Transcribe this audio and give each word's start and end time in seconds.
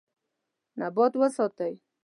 نبات 0.79 1.13
وساتئ. 1.21 1.73